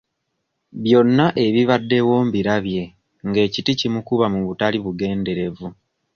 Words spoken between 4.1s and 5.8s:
mu butali bugenderevu.